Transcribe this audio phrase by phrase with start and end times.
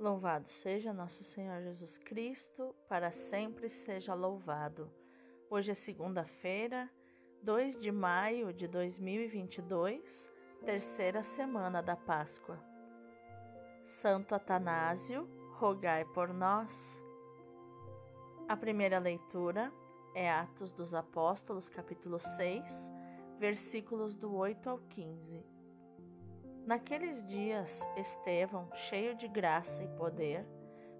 [0.00, 4.90] Louvado seja nosso Senhor Jesus Cristo, para sempre seja louvado.
[5.50, 6.88] Hoje é segunda-feira,
[7.42, 10.32] 2 de maio de 2022,
[10.64, 12.58] terceira semana da Páscoa.
[13.84, 15.28] Santo Atanásio,
[15.58, 16.72] rogai por nós.
[18.48, 19.70] A primeira leitura
[20.14, 22.64] é Atos dos Apóstolos, capítulo 6,
[23.38, 25.59] versículos do 8 ao 15.
[26.66, 30.46] Naqueles dias, Estevão, cheio de graça e poder,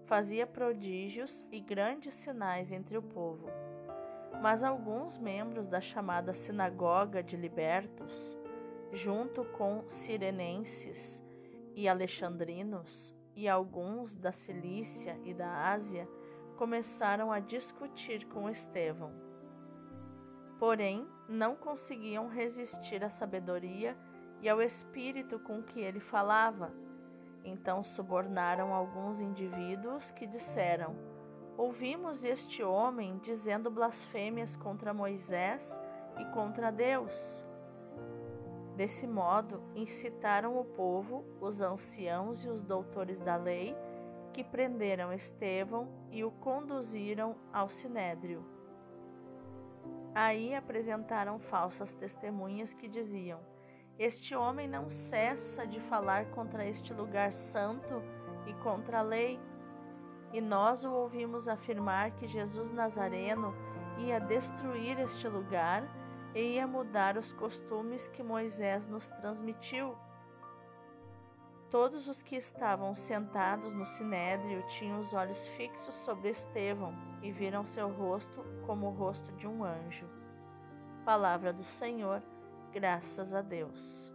[0.07, 3.47] fazia prodígios e grandes sinais entre o povo.
[4.43, 8.39] Mas alguns membros da chamada Sinagoga de Libertos,
[8.91, 11.23] junto com sirenenses
[11.77, 16.09] e alexandrinos e alguns da Cilícia e da Ásia,
[16.57, 19.13] começaram a discutir com Estevão.
[20.59, 24.10] Porém, não conseguiam resistir à sabedoria e
[24.49, 26.73] ao espírito com que ele falava.
[27.45, 30.95] Então subornaram alguns indivíduos que disseram:
[31.57, 35.79] Ouvimos este homem dizendo blasfêmias contra Moisés
[36.19, 37.45] e contra Deus.
[38.77, 43.77] Desse modo, incitaram o povo, os anciãos e os doutores da lei,
[44.33, 48.43] que prenderam Estevão e o conduziram ao sinédrio.
[50.15, 53.41] Aí apresentaram falsas testemunhas que diziam:
[54.01, 58.03] este homem não cessa de falar contra este lugar santo
[58.47, 59.39] e contra a lei.
[60.33, 63.55] E nós o ouvimos afirmar que Jesus Nazareno
[63.99, 65.85] ia destruir este lugar
[66.35, 69.95] e ia mudar os costumes que Moisés nos transmitiu.
[71.69, 77.67] Todos os que estavam sentados no sinédrio tinham os olhos fixos sobre Estevão e viram
[77.67, 80.09] seu rosto como o rosto de um anjo.
[81.05, 82.23] Palavra do Senhor
[82.73, 84.15] Graças a Deus.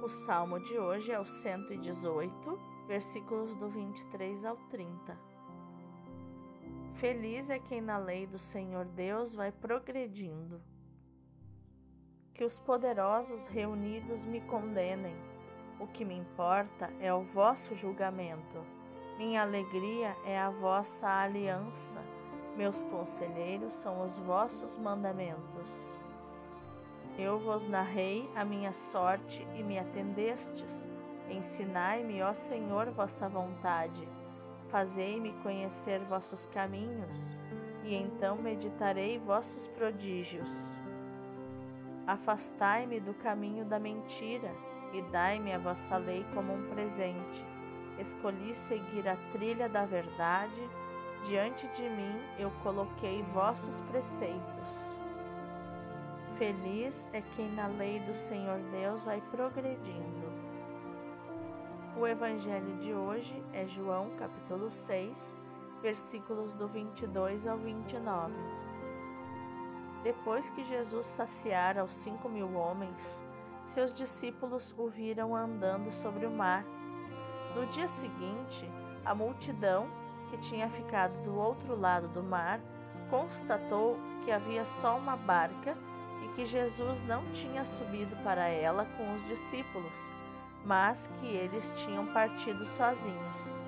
[0.00, 5.18] O salmo de hoje é o 118, versículos do 23 ao 30.
[6.94, 10.62] Feliz é quem na lei do Senhor Deus vai progredindo.
[12.32, 15.16] Que os poderosos reunidos me condenem.
[15.80, 18.64] O que me importa é o vosso julgamento.
[19.18, 22.00] Minha alegria é a vossa aliança.
[22.56, 25.97] Meus conselheiros são os vossos mandamentos.
[27.18, 30.88] Eu vos narrei a minha sorte e me atendestes.
[31.28, 34.08] Ensinai-me, ó Senhor, vossa vontade.
[34.68, 37.36] Fazei-me conhecer vossos caminhos,
[37.82, 40.48] e então meditarei vossos prodígios.
[42.06, 44.54] Afastai-me do caminho da mentira
[44.92, 47.44] e dai-me a vossa lei como um presente.
[47.98, 50.70] Escolhi seguir a trilha da verdade,
[51.26, 54.97] diante de mim eu coloquei vossos preceitos.
[56.38, 60.32] Feliz é quem na lei do Senhor Deus vai progredindo.
[61.96, 65.36] O evangelho de hoje é João, capítulo 6,
[65.82, 68.32] versículos do 22 ao 29.
[70.04, 73.20] Depois que Jesus saciara os cinco mil homens,
[73.66, 76.64] seus discípulos o viram andando sobre o mar.
[77.56, 78.64] No dia seguinte,
[79.04, 79.88] a multidão,
[80.30, 82.60] que tinha ficado do outro lado do mar,
[83.10, 85.76] constatou que havia só uma barca
[86.34, 90.12] que Jesus não tinha subido para ela com os discípulos,
[90.64, 93.60] mas que eles tinham partido sozinhos.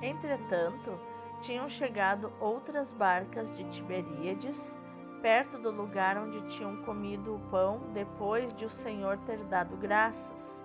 [0.00, 0.98] Entretanto,
[1.40, 4.76] tinham chegado outras barcas de Tiberíades,
[5.20, 10.62] perto do lugar onde tinham comido o pão depois de o Senhor ter dado graças.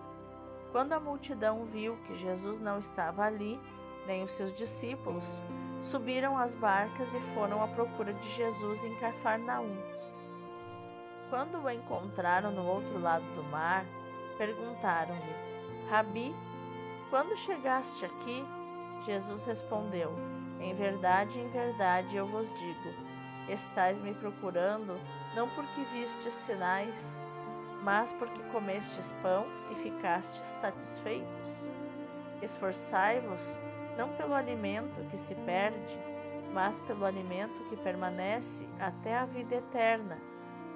[0.72, 3.60] Quando a multidão viu que Jesus não estava ali,
[4.06, 5.26] nem os seus discípulos,
[5.82, 9.97] subiram as barcas e foram à procura de Jesus em Cafarnaum.
[11.30, 13.86] Quando o encontraram no outro lado do mar,
[14.38, 16.34] perguntaram-lhe: Rabi,
[17.10, 18.46] quando chegaste aqui?
[19.06, 20.14] Jesus respondeu:
[20.58, 22.94] Em verdade, em verdade eu vos digo:
[23.50, 24.98] estais me procurando
[25.36, 27.22] não porque vistes sinais,
[27.84, 31.70] mas porque comestes pão e ficastes satisfeitos.
[32.42, 33.60] Esforçai-vos
[33.98, 36.00] não pelo alimento que se perde,
[36.54, 40.18] mas pelo alimento que permanece até a vida eterna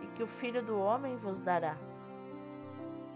[0.07, 1.75] que o Filho do Homem vos dará.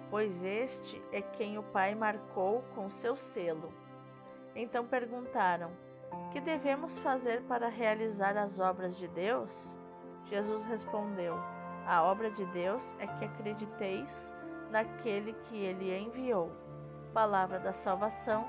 [0.10, 3.74] Pois este é quem o Pai marcou com seu selo.
[4.56, 5.72] Então perguntaram:
[6.32, 9.78] Que devemos fazer para realizar as obras de Deus?
[10.26, 11.36] Jesus respondeu:
[11.86, 14.34] A obra de Deus é que acrediteis
[14.72, 16.52] naquele que ele enviou.
[17.14, 18.46] Palavra da salvação,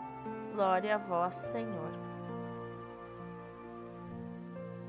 [0.53, 1.93] glória a vós, Senhor.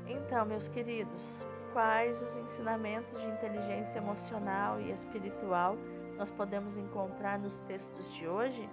[0.06, 5.76] Então, meus queridos, quais os ensinamentos de inteligência emocional e espiritual
[6.16, 8.68] nós podemos encontrar nos textos de hoje?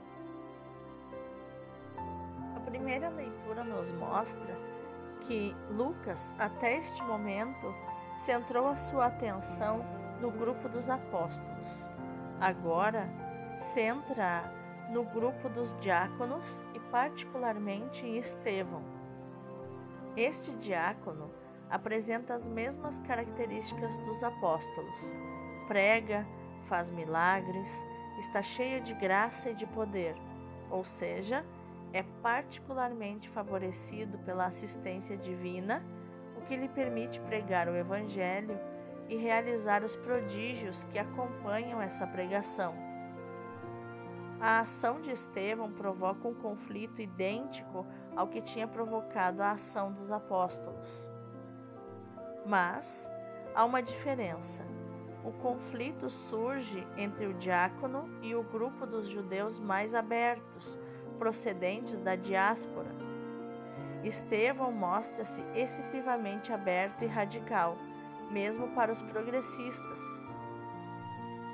[2.66, 4.56] primeira leitura nos mostra
[5.22, 7.74] que Lucas, até este momento,
[8.18, 9.84] centrou a sua atenção
[10.22, 11.90] no grupo dos apóstolos.
[12.40, 13.10] Agora,
[13.58, 14.52] centra
[14.92, 18.84] no grupo dos diáconos e, particularmente, em Estevão.
[20.16, 21.32] Este diácono
[21.70, 25.00] apresenta as mesmas características dos apóstolos:
[25.68, 26.26] prega,
[26.68, 27.70] faz milagres,
[28.20, 30.16] está cheio de graça e de poder,
[30.70, 31.46] ou seja,
[31.94, 35.84] é particularmente favorecido pela assistência divina,
[36.38, 38.60] o que lhe permite pregar o Evangelho
[39.08, 42.74] e realizar os prodígios que acompanham essa pregação.
[44.40, 47.86] A ação de Estevão provoca um conflito idêntico
[48.16, 51.05] ao que tinha provocado a ação dos apóstolos.
[52.46, 53.10] Mas
[53.56, 54.64] há uma diferença.
[55.24, 60.78] O conflito surge entre o diácono e o grupo dos judeus mais abertos,
[61.18, 62.90] procedentes da diáspora.
[64.04, 67.76] Estevão mostra-se excessivamente aberto e radical,
[68.30, 70.02] mesmo para os progressistas.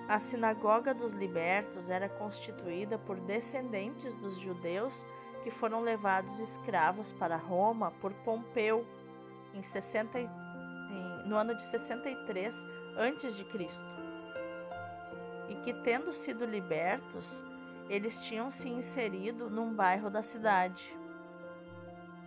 [0.09, 5.07] A sinagoga dos libertos era constituída por descendentes dos judeus
[5.41, 8.85] que foram levados escravos para Roma por Pompeu
[9.53, 10.29] em 60, em,
[11.31, 12.67] no ano de 63
[12.97, 13.69] a.C.
[15.47, 17.41] E que, tendo sido libertos,
[17.89, 20.93] eles tinham se inserido num bairro da cidade.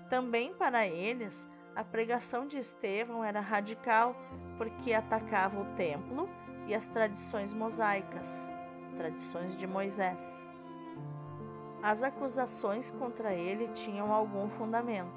[0.08, 4.16] Também para eles, a pregação de Estevão era radical
[4.56, 6.26] porque atacava o templo
[6.66, 8.50] e as tradições mosaicas,
[8.96, 10.48] tradições de Moisés.
[11.82, 15.12] As acusações contra ele tinham algum fundamento,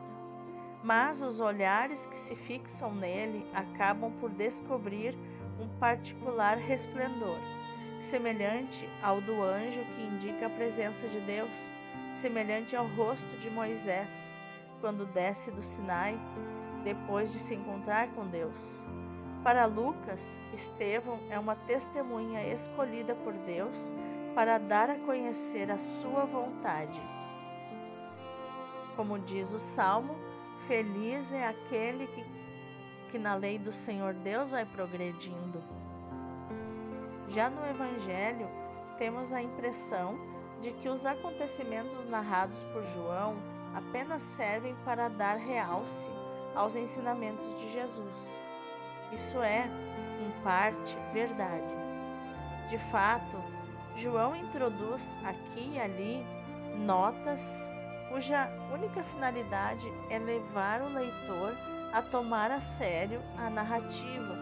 [0.84, 5.18] mas os olhares que se fixam nele acabam por descobrir
[5.60, 7.38] um particular resplendor
[8.02, 11.72] semelhante ao do anjo que indica a presença de Deus,
[12.14, 14.36] semelhante ao rosto de Moisés,
[14.80, 16.18] quando desce do Sinai,
[16.84, 18.86] depois de se encontrar com Deus.
[19.44, 23.92] Para Lucas, Estevão é uma testemunha escolhida por Deus
[24.36, 27.02] para dar a conhecer a sua vontade.
[28.96, 30.16] Como diz o Salmo,
[30.68, 32.26] feliz é aquele que,
[33.12, 35.64] que na lei do Senhor Deus vai progredindo.
[37.30, 38.48] Já no Evangelho,
[38.98, 40.20] temos a impressão
[40.62, 43.38] de que os acontecimentos narrados por João
[43.74, 46.10] apenas servem para dar realce
[46.54, 48.40] aos ensinamentos de Jesus.
[49.14, 49.70] Isso é,
[50.20, 51.76] em parte, verdade.
[52.70, 53.38] De fato,
[53.96, 56.26] João introduz aqui e ali
[56.86, 57.70] notas
[58.18, 61.56] cuja única finalidade é levar o leitor
[61.94, 64.36] a tomar a sério a narrativa,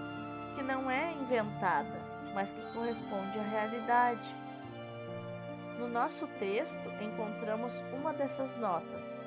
[0.55, 1.99] que não é inventada,
[2.33, 4.33] mas que corresponde à realidade.
[5.77, 9.25] No nosso texto encontramos uma dessas notas.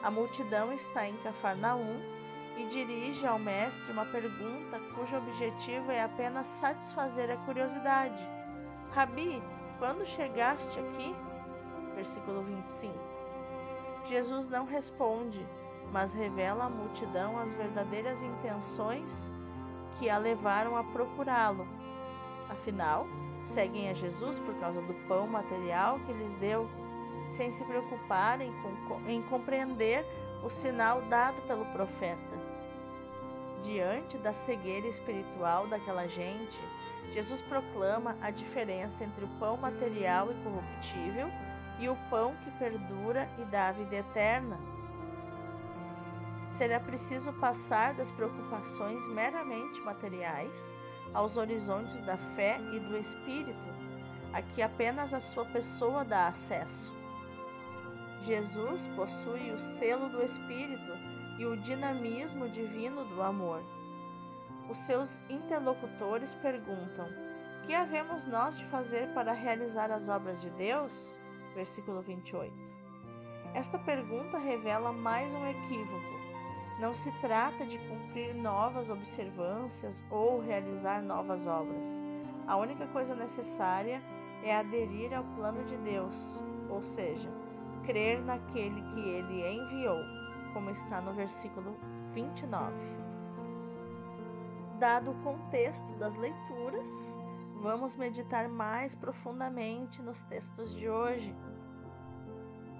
[0.00, 2.00] A multidão está em Cafarnaum
[2.56, 8.24] e dirige ao mestre uma pergunta cujo objetivo é apenas satisfazer a curiosidade.
[8.92, 9.42] Rabi,
[9.80, 11.12] quando chegaste aqui?
[11.96, 13.07] Versículo 25.
[14.08, 15.44] Jesus não responde,
[15.92, 19.30] mas revela à multidão as verdadeiras intenções
[19.98, 21.66] que a levaram a procurá-lo
[22.48, 23.06] Afinal,
[23.44, 26.68] seguem a Jesus por causa do pão material que lhes deu,
[27.30, 30.04] sem se preocuparem com, em compreender
[30.42, 32.38] o sinal dado pelo profeta.
[33.62, 36.58] Diante da cegueira espiritual daquela gente,
[37.12, 41.30] Jesus proclama a diferença entre o pão material e corruptível
[41.78, 44.58] e o pão que perdura e dá a vida eterna.
[46.50, 50.74] Será preciso passar das preocupações meramente materiais
[51.14, 53.68] aos horizontes da fé e do espírito,
[54.32, 56.92] a que apenas a sua pessoa dá acesso.
[58.24, 60.92] Jesus possui o selo do espírito
[61.38, 63.62] e o dinamismo divino do amor.
[64.68, 67.08] Os seus interlocutores perguntam:
[67.64, 71.18] Que havemos nós de fazer para realizar as obras de Deus?
[71.58, 72.54] Versículo 28.
[73.52, 76.18] Esta pergunta revela mais um equívoco
[76.78, 81.84] não se trata de cumprir novas observâncias ou realizar novas obras.
[82.46, 84.00] A única coisa necessária
[84.44, 87.28] é aderir ao plano de Deus, ou seja,
[87.84, 89.98] crer naquele que ele enviou,
[90.52, 91.76] como está no versículo
[92.14, 92.72] 29.
[94.78, 96.88] Dado o contexto das leituras,
[97.58, 101.34] vamos meditar mais profundamente nos textos de hoje.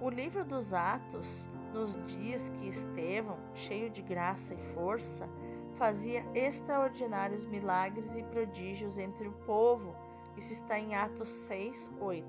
[0.01, 5.29] O livro dos Atos nos dias que Estevão, cheio de graça e força,
[5.77, 9.97] fazia extraordinários milagres e prodígios entre o povo.
[10.37, 12.27] Isso está em Atos 6, 8.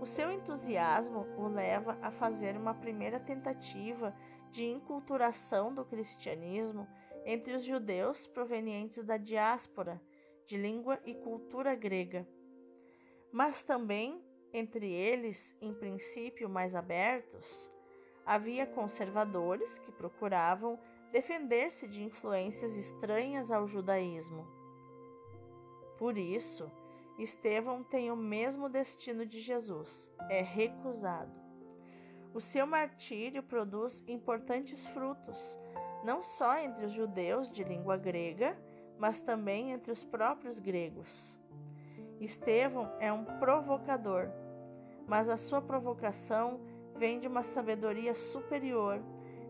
[0.00, 4.14] O seu entusiasmo o leva a fazer uma primeira tentativa
[4.50, 6.88] de inculturação do cristianismo
[7.26, 10.00] entre os judeus provenientes da diáspora
[10.50, 12.26] de língua e cultura grega,
[13.30, 14.20] mas também
[14.52, 17.72] entre eles, em princípio mais abertos,
[18.26, 20.76] havia conservadores que procuravam
[21.12, 24.44] defender-se de influências estranhas ao judaísmo.
[25.96, 26.68] Por isso,
[27.16, 31.40] Estevão tem o mesmo destino de Jesus, é recusado.
[32.34, 35.60] O seu martírio produz importantes frutos,
[36.02, 38.58] não só entre os judeus de língua grega,
[39.00, 41.40] mas também entre os próprios gregos.
[42.20, 44.28] Estevão é um provocador,
[45.08, 46.60] mas a sua provocação
[46.96, 49.00] vem de uma sabedoria superior,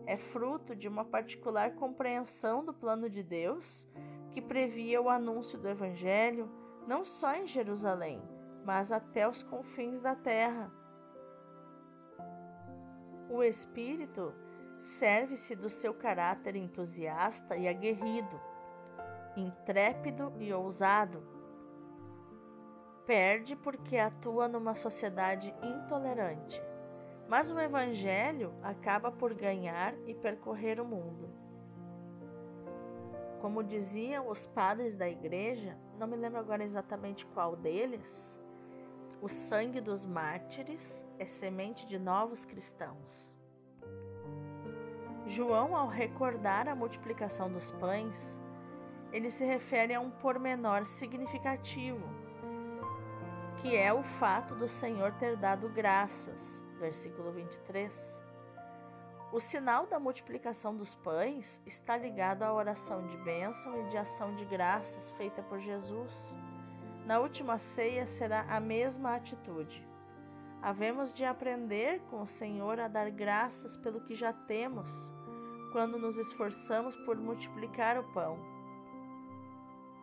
[0.05, 3.85] é fruto de uma particular compreensão do plano de Deus
[4.31, 6.49] que previa o anúncio do Evangelho
[6.87, 8.21] não só em Jerusalém,
[8.65, 10.71] mas até os confins da terra.
[13.29, 14.33] O Espírito
[14.79, 18.39] serve-se do seu caráter entusiasta e aguerrido,
[19.35, 21.23] intrépido e ousado.
[23.05, 26.61] Perde porque atua numa sociedade intolerante,
[27.27, 31.29] mas o Evangelho acaba por ganhar e percorrer o mundo.
[33.41, 38.39] Como diziam os padres da igreja, não me lembro agora exatamente qual deles,
[39.21, 43.35] o sangue dos mártires é semente de novos cristãos.
[45.27, 48.39] João, ao recordar a multiplicação dos pães,
[49.11, 52.01] ele se refere a um pormenor significativo,
[53.61, 56.61] que é o fato do Senhor ter dado graças.
[56.79, 58.19] Versículo 23.
[59.31, 64.35] O sinal da multiplicação dos pães está ligado à oração de bênção e de ação
[64.35, 66.35] de graças feita por Jesus.
[67.05, 69.87] Na última ceia será a mesma atitude.
[70.61, 75.11] Havemos de aprender com o Senhor a dar graças pelo que já temos
[75.71, 78.60] quando nos esforçamos por multiplicar o pão.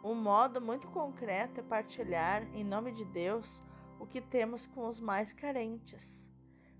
[0.02, 3.62] Um modo muito concreto é partilhar, em nome de Deus,
[3.98, 6.28] o que temos com os mais carentes.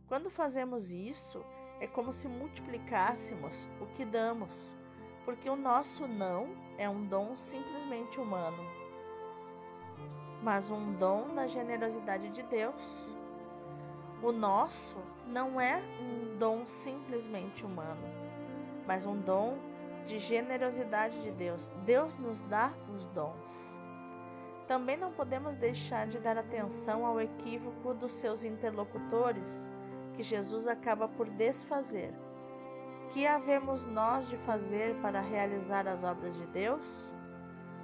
[0.06, 1.44] Quando fazemos isso,
[1.80, 4.76] é como se multiplicássemos o que damos,
[5.24, 6.48] porque o nosso não
[6.78, 8.64] é um dom simplesmente humano,
[10.42, 13.12] mas um dom da generosidade de Deus.
[14.22, 14.96] O nosso
[15.26, 18.28] não é um dom simplesmente humano
[18.88, 19.58] mas um dom
[20.06, 21.68] de generosidade de Deus.
[21.84, 23.78] Deus nos dá os dons.
[24.66, 29.68] Também não podemos deixar de dar atenção ao equívoco dos seus interlocutores,
[30.14, 32.12] que Jesus acaba por desfazer.
[33.10, 37.14] Que havemos nós de fazer para realizar as obras de Deus?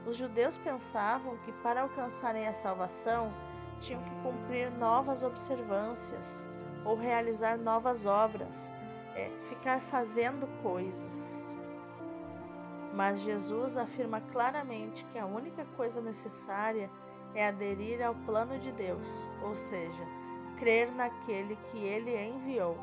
[0.07, 3.33] Os judeus pensavam que para alcançarem a salvação
[3.81, 6.47] tinham que cumprir novas observâncias
[6.85, 8.71] ou realizar novas obras
[9.15, 11.44] é ficar fazendo coisas.
[12.95, 16.89] Mas Jesus afirma claramente que a única coisa necessária
[17.35, 20.07] é aderir ao plano de Deus, ou seja,
[20.59, 22.79] crer naquele que ele enviou.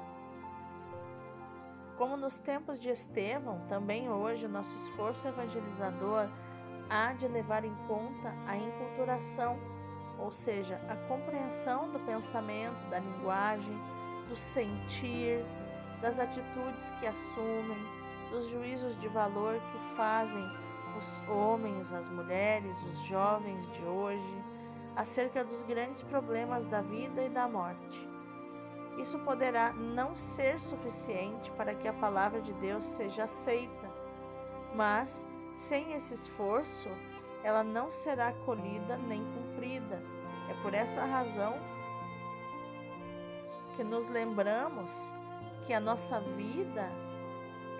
[1.97, 6.27] Como nos tempos de Estevão, também hoje nosso esforço evangelizador
[6.89, 9.57] há de levar em conta a inculturação,
[10.19, 13.79] ou seja, a compreensão do pensamento, da linguagem,
[14.27, 15.45] do sentir,
[16.01, 18.00] das atitudes que assumem,
[18.31, 20.43] dos juízos de valor que fazem
[20.97, 24.43] os homens, as mulheres, os jovens de hoje,
[24.95, 28.09] acerca dos grandes problemas da vida e da morte.
[28.97, 33.89] Isso poderá não ser suficiente para que a palavra de Deus seja aceita,
[34.75, 36.89] mas sem esse esforço,
[37.43, 40.01] ela não será acolhida nem cumprida.
[40.49, 41.55] É por essa razão
[43.75, 44.91] que nos lembramos
[45.65, 46.89] que a nossa vida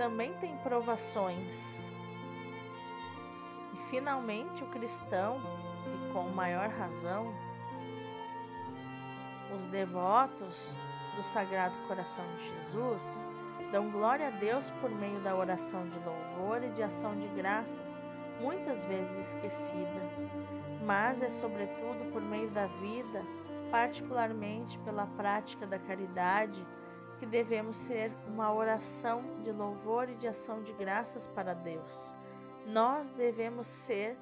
[0.01, 1.87] também tem provações.
[3.71, 5.39] E finalmente o cristão,
[5.85, 7.31] e com maior razão,
[9.55, 10.75] os devotos
[11.15, 13.27] do Sagrado Coração de Jesus
[13.71, 18.01] dão glória a Deus por meio da oração de louvor e de ação de graças,
[18.41, 20.01] muitas vezes esquecida,
[20.83, 23.21] mas é sobretudo por meio da vida,
[23.69, 26.65] particularmente pela prática da caridade
[27.21, 32.11] que devemos ser uma oração de louvor e de ação de graças para Deus.
[32.65, 34.17] Nós devemos ser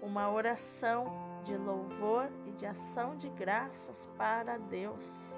[0.00, 1.06] uma oração
[1.42, 5.36] de louvor e de ação de graças para Deus.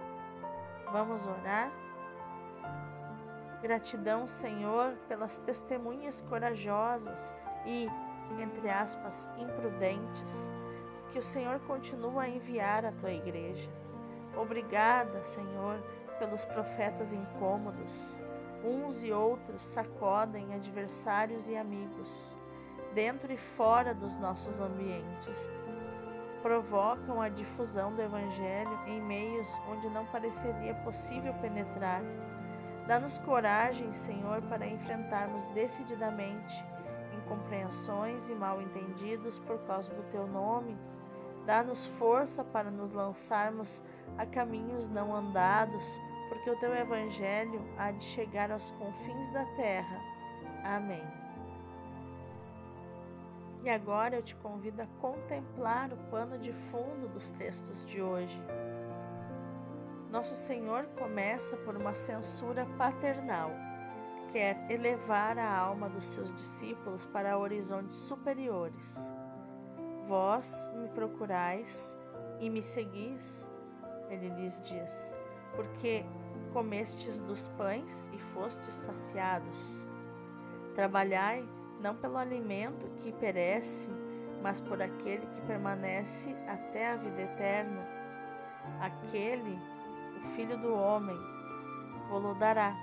[0.92, 1.72] Vamos orar?
[3.62, 7.88] Gratidão, Senhor, pelas testemunhas corajosas e,
[8.38, 10.52] entre aspas, imprudentes
[11.12, 13.70] que o Senhor continua a enviar à tua igreja.
[14.36, 15.82] Obrigada, Senhor,
[16.18, 18.16] pelos profetas incômodos.
[18.64, 22.36] Uns e outros sacodem adversários e amigos,
[22.94, 25.50] dentro e fora dos nossos ambientes.
[26.42, 32.02] Provocam a difusão do Evangelho em meios onde não pareceria possível penetrar.
[32.86, 36.64] Dá-nos coragem, Senhor, para enfrentarmos decididamente
[37.16, 40.76] incompreensões e mal-entendidos por causa do Teu nome.
[41.44, 43.82] Dá-nos força para nos lançarmos
[44.18, 45.84] a caminhos não andados,
[46.28, 50.00] porque o teu evangelho há de chegar aos confins da terra.
[50.64, 51.04] Amém.
[53.62, 58.40] E agora eu te convido a contemplar o pano de fundo dos textos de hoje.
[60.10, 63.50] Nosso Senhor começa por uma censura paternal.
[64.32, 69.10] Quer elevar a alma dos seus discípulos para horizontes superiores.
[70.06, 71.98] Vós me procurais
[72.38, 73.50] e me seguis,
[74.10, 75.14] ele lhes diz,
[75.54, 76.04] porque
[76.52, 79.86] comestes dos pães e fostes saciados.
[80.74, 81.46] Trabalhai
[81.80, 83.88] não pelo alimento que perece,
[84.42, 87.86] mas por aquele que permanece até a vida eterna.
[88.80, 89.58] Aquele,
[90.18, 91.16] o Filho do Homem,
[92.08, 92.74] vou-lo dará,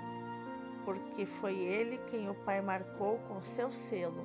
[0.84, 4.24] porque foi ele quem o Pai marcou com seu selo.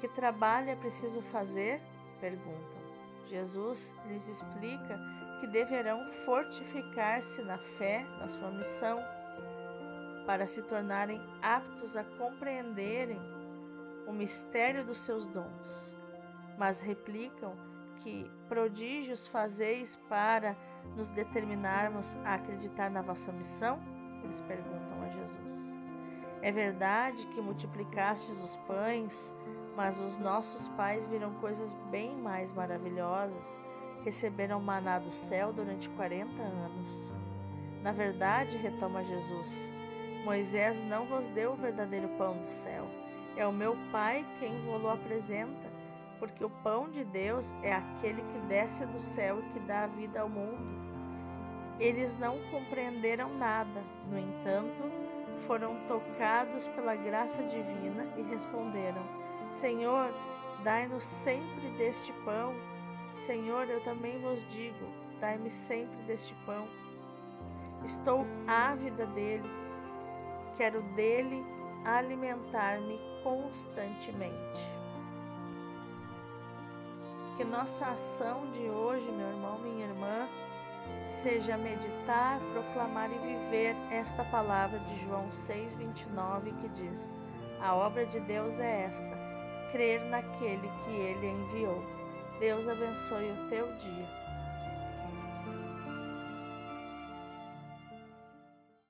[0.00, 1.80] Que trabalho é preciso fazer?
[2.20, 2.81] perguntam.
[3.26, 4.98] Jesus lhes explica
[5.40, 8.98] que deverão fortificar-se na fé, na sua missão,
[10.26, 13.20] para se tornarem aptos a compreenderem
[14.06, 15.96] o mistério dos seus dons.
[16.56, 17.56] Mas replicam
[18.02, 20.56] que prodígios fazeis para
[20.96, 23.80] nos determinarmos a acreditar na vossa missão?
[24.22, 25.72] Eles perguntam a Jesus.
[26.40, 29.32] É verdade que multiplicastes os pães
[29.76, 33.58] mas os nossos pais viram coisas bem mais maravilhosas.
[34.04, 37.12] Receberam maná do céu durante 40 anos.
[37.82, 39.72] Na verdade, retoma Jesus,
[40.24, 42.86] Moisés não vos deu o verdadeiro pão do céu.
[43.36, 45.68] É o meu Pai quem vos apresenta,
[46.18, 49.88] porque o pão de Deus é aquele que desce do céu e que dá a
[49.88, 50.80] vida ao mundo.
[51.80, 54.84] Eles não compreenderam nada, no entanto,
[55.46, 59.02] foram tocados pela graça divina e responderam:
[59.52, 60.12] Senhor,
[60.64, 62.54] dai-nos sempre deste pão.
[63.18, 64.86] Senhor, eu também vos digo:
[65.20, 66.66] dai-me sempre deste pão.
[67.84, 69.48] Estou ávida dele,
[70.56, 71.44] quero dele
[71.84, 74.32] alimentar-me constantemente.
[77.36, 80.28] Que nossa ação de hoje, meu irmão, minha irmã,
[81.08, 87.20] seja meditar, proclamar e viver esta palavra de João 6,29 que diz:
[87.60, 89.21] A obra de Deus é esta
[89.72, 91.82] crer naquele que ele enviou.
[92.38, 94.21] Deus abençoe o teu dia.